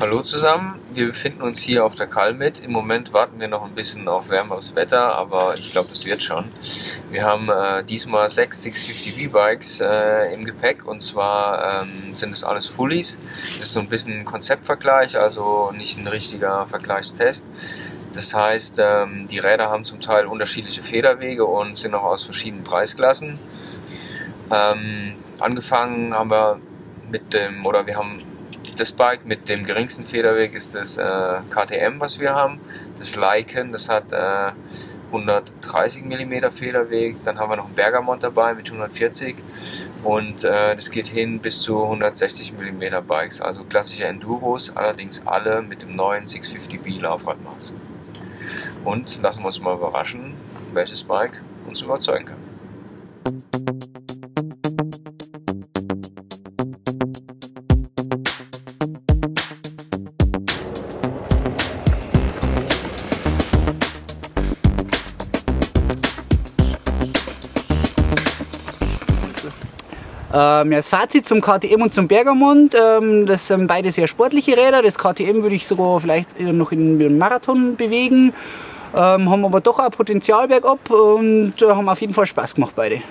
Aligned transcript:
Hallo 0.00 0.22
zusammen, 0.22 0.80
wir 0.92 1.06
befinden 1.06 1.42
uns 1.42 1.60
hier 1.60 1.84
auf 1.84 1.94
der 1.94 2.08
Kalmit. 2.08 2.58
Im 2.58 2.72
Moment 2.72 3.12
warten 3.12 3.38
wir 3.38 3.46
noch 3.46 3.62
ein 3.62 3.76
bisschen 3.76 4.08
auf 4.08 4.28
wärmeres 4.28 4.74
Wetter, 4.74 5.14
aber 5.14 5.54
ich 5.56 5.70
glaube, 5.70 5.90
es 5.92 6.04
wird 6.04 6.20
schon. 6.20 6.46
Wir 7.12 7.22
haben 7.22 7.48
äh, 7.48 7.84
diesmal 7.84 8.28
sechs 8.28 8.62
650 8.62 9.28
V-Bikes 9.28 9.80
äh, 9.80 10.34
im 10.34 10.44
Gepäck 10.44 10.84
und 10.84 10.98
zwar 10.98 11.82
ähm, 11.82 11.88
sind 12.12 12.32
es 12.32 12.42
alles 12.42 12.66
Fullies. 12.66 13.20
Das 13.40 13.66
ist 13.66 13.72
so 13.72 13.78
ein 13.78 13.88
bisschen 13.88 14.18
ein 14.18 14.24
Konzeptvergleich, 14.24 15.16
also 15.16 15.70
nicht 15.76 15.96
ein 15.96 16.08
richtiger 16.08 16.66
Vergleichstest. 16.66 17.46
Das 18.12 18.34
heißt, 18.34 18.80
ähm, 18.80 19.28
die 19.28 19.38
Räder 19.38 19.70
haben 19.70 19.84
zum 19.84 20.00
Teil 20.00 20.26
unterschiedliche 20.26 20.82
Federwege 20.82 21.44
und 21.44 21.76
sind 21.76 21.94
auch 21.94 22.02
aus 22.02 22.24
verschiedenen 22.24 22.64
Preisklassen. 22.64 23.38
Ähm, 24.50 25.14
angefangen 25.38 26.12
haben 26.14 26.30
wir 26.32 26.58
mit 27.08 27.32
dem, 27.32 27.64
oder 27.64 27.86
wir 27.86 27.96
haben 27.96 28.18
das 28.76 28.92
Bike 28.92 29.24
mit 29.24 29.48
dem 29.48 29.64
geringsten 29.64 30.04
Federweg 30.04 30.54
ist 30.54 30.74
das 30.74 30.98
äh, 30.98 31.02
KTM, 31.50 32.00
was 32.00 32.18
wir 32.18 32.34
haben. 32.34 32.60
Das 32.98 33.16
Lycan, 33.16 33.72
das 33.72 33.88
hat 33.88 34.12
äh, 34.12 34.52
130 35.08 36.04
mm 36.04 36.50
Federweg. 36.50 37.22
Dann 37.24 37.38
haben 37.38 37.50
wir 37.50 37.56
noch 37.56 37.66
einen 37.66 37.74
Bergamont 37.74 38.22
dabei 38.22 38.54
mit 38.54 38.66
140 38.66 39.36
und 40.02 40.44
äh, 40.44 40.76
das 40.76 40.90
geht 40.90 41.08
hin 41.08 41.38
bis 41.38 41.62
zu 41.62 41.82
160 41.82 42.52
mm 42.52 43.06
Bikes, 43.06 43.40
also 43.40 43.64
klassische 43.64 44.04
Enduros, 44.04 44.76
allerdings 44.76 45.26
alle 45.26 45.62
mit 45.62 45.82
dem 45.82 45.96
neuen 45.96 46.24
650B 46.24 47.00
Laufradmaß. 47.00 47.74
Und 48.84 49.22
lassen 49.22 49.40
wir 49.40 49.46
uns 49.46 49.60
mal 49.60 49.74
überraschen, 49.74 50.34
welches 50.74 51.04
Bike 51.04 51.40
uns 51.66 51.80
überzeugen 51.80 52.26
kann. 52.26 53.63
Ähm, 70.32 70.72
ja, 70.72 70.78
das 70.78 70.88
Fazit 70.88 71.26
zum 71.26 71.40
KTM 71.40 71.82
und 71.82 71.94
zum 71.94 72.08
Bergamont, 72.08 72.74
ähm, 72.74 73.26
das 73.26 73.46
sind 73.46 73.66
beide 73.66 73.92
sehr 73.92 74.08
sportliche 74.08 74.56
Räder. 74.56 74.82
Das 74.82 74.98
KTM 74.98 75.42
würde 75.42 75.54
ich 75.54 75.66
sogar 75.66 76.00
vielleicht 76.00 76.40
noch 76.40 76.72
in 76.72 76.98
den 76.98 77.18
Marathon 77.18 77.76
bewegen. 77.76 78.32
Ähm, 78.94 79.28
haben 79.28 79.44
aber 79.44 79.60
doch 79.60 79.78
auch 79.80 79.90
Potenzial 79.90 80.46
bergab 80.46 80.88
und 80.88 81.54
äh, 81.60 81.66
haben 81.66 81.88
auf 81.88 82.00
jeden 82.00 82.14
Fall 82.14 82.26
Spaß 82.26 82.54
gemacht 82.54 82.72
beide. 82.76 83.02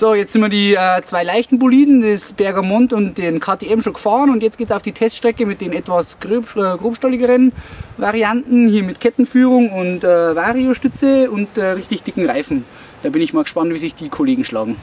So, 0.00 0.14
jetzt 0.14 0.32
sind 0.32 0.40
wir 0.40 0.48
die 0.48 0.72
äh, 0.72 1.02
zwei 1.02 1.24
leichten 1.24 1.58
Boliden, 1.58 2.00
das 2.00 2.32
Bergamont 2.32 2.94
und 2.94 3.18
den 3.18 3.38
KTM 3.38 3.82
schon 3.82 3.92
gefahren 3.92 4.30
und 4.30 4.42
jetzt 4.42 4.56
geht 4.56 4.70
es 4.70 4.72
auf 4.74 4.80
die 4.80 4.92
Teststrecke 4.92 5.44
mit 5.44 5.60
den 5.60 5.74
etwas 5.74 6.18
grob, 6.18 6.56
äh, 6.56 6.78
grobstolligeren 6.78 7.52
Varianten, 7.98 8.66
hier 8.66 8.82
mit 8.82 8.98
Kettenführung 8.98 9.68
und 9.68 10.02
äh, 10.02 10.34
Variostütze 10.34 11.30
und 11.30 11.54
äh, 11.58 11.72
richtig 11.72 12.02
dicken 12.02 12.24
Reifen. 12.24 12.64
Da 13.02 13.10
bin 13.10 13.20
ich 13.20 13.34
mal 13.34 13.42
gespannt, 13.42 13.74
wie 13.74 13.78
sich 13.78 13.94
die 13.94 14.08
Kollegen 14.08 14.42
schlagen. 14.42 14.78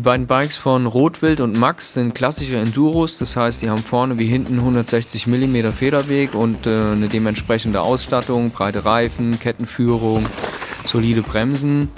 Die 0.00 0.04
beiden 0.04 0.26
Bikes 0.26 0.56
von 0.56 0.86
Rotwild 0.86 1.42
und 1.42 1.58
Max 1.58 1.92
sind 1.92 2.14
klassische 2.14 2.56
Enduros, 2.56 3.18
das 3.18 3.36
heißt, 3.36 3.60
die 3.60 3.68
haben 3.68 3.82
vorne 3.82 4.18
wie 4.18 4.24
hinten 4.24 4.54
160 4.54 5.26
mm 5.26 5.72
Federweg 5.76 6.34
und 6.34 6.66
äh, 6.66 6.92
eine 6.92 7.08
dementsprechende 7.08 7.82
Ausstattung, 7.82 8.48
breite 8.48 8.86
Reifen, 8.86 9.38
Kettenführung, 9.38 10.24
solide 10.86 11.20
Bremsen. 11.20 11.90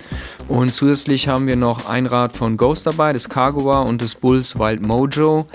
Und 0.49 0.75
zusätzlich 0.75 1.29
haben 1.29 1.47
wir 1.47 1.55
noch 1.55 1.87
ein 1.87 2.07
Rad 2.07 2.37
von 2.37 2.57
Ghost 2.57 2.87
dabei, 2.87 3.13
das 3.13 3.29
Cargoa 3.29 3.83
und 3.83 4.03
das 4.03 4.17
Bulls 4.17 4.59
Wild 4.59 4.85
Mojo. 4.85 5.47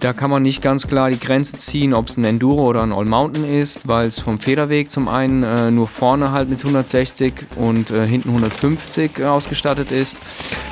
Da 0.00 0.14
kann 0.14 0.30
man 0.30 0.42
nicht 0.42 0.62
ganz 0.62 0.88
klar 0.88 1.10
die 1.10 1.20
Grenze 1.20 1.58
ziehen, 1.58 1.92
ob 1.92 2.08
es 2.08 2.16
ein 2.16 2.24
Enduro 2.24 2.66
oder 2.66 2.82
ein 2.82 2.90
All 2.90 3.04
Mountain 3.04 3.44
ist, 3.44 3.86
weil 3.86 4.06
es 4.06 4.18
vom 4.18 4.38
Federweg 4.38 4.90
zum 4.90 5.08
einen 5.08 5.42
äh, 5.42 5.70
nur 5.70 5.86
vorne 5.86 6.32
halt 6.32 6.48
mit 6.48 6.60
160 6.60 7.34
und 7.56 7.90
äh, 7.90 8.06
hinten 8.06 8.30
150 8.30 9.18
äh, 9.18 9.24
ausgestattet 9.24 9.92
ist. 9.92 10.18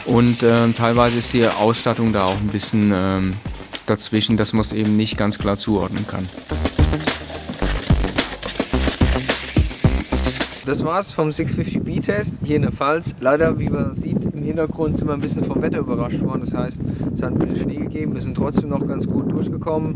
Und 0.06 0.42
äh, 0.42 0.72
teilweise 0.72 1.18
ist 1.18 1.34
die 1.34 1.46
Ausstattung 1.46 2.14
da 2.14 2.24
auch 2.24 2.38
ein 2.38 2.48
bisschen 2.48 2.90
ähm, 2.94 3.36
dazwischen, 3.84 4.38
dass 4.38 4.54
man 4.54 4.62
es 4.62 4.72
eben 4.72 4.96
nicht 4.96 5.18
ganz 5.18 5.38
klar 5.38 5.58
zuordnen 5.58 6.06
kann. 6.06 6.26
Das 10.68 10.84
war's 10.84 11.12
vom 11.12 11.28
650B-Test 11.28 12.36
hier 12.44 12.56
in 12.56 12.62
der 12.62 12.72
Pfalz. 12.72 13.14
Leider, 13.20 13.58
wie 13.58 13.70
man 13.70 13.94
sieht, 13.94 14.22
im 14.34 14.42
Hintergrund 14.42 14.98
sind 14.98 15.08
wir 15.08 15.14
ein 15.14 15.20
bisschen 15.20 15.42
vom 15.42 15.62
Wetter 15.62 15.78
überrascht 15.78 16.20
worden. 16.20 16.42
Das 16.42 16.52
heißt, 16.52 16.82
es 17.14 17.22
hat 17.22 17.32
ein 17.32 17.38
bisschen 17.38 17.56
Schnee 17.56 17.76
gegeben. 17.76 18.12
Wir 18.12 18.20
sind 18.20 18.36
trotzdem 18.36 18.68
noch 18.68 18.86
ganz 18.86 19.06
gut 19.06 19.32
durchgekommen. 19.32 19.94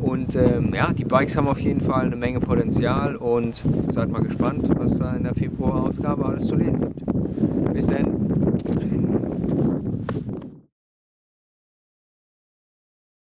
Und 0.00 0.36
ähm, 0.36 0.72
ja, 0.74 0.92
die 0.92 1.04
Bikes 1.04 1.36
haben 1.36 1.48
auf 1.48 1.58
jeden 1.58 1.80
Fall 1.80 2.06
eine 2.06 2.14
Menge 2.14 2.38
Potenzial. 2.38 3.16
Und 3.16 3.64
seid 3.88 4.10
mal 4.10 4.22
gespannt, 4.22 4.70
was 4.78 4.96
da 4.98 5.12
in 5.12 5.24
der 5.24 5.34
Februar-Ausgabe 5.34 6.24
alles 6.24 6.46
zu 6.46 6.54
lesen 6.54 6.80
gibt. 6.80 7.74
Bis 7.74 7.88
dann. 7.88 8.31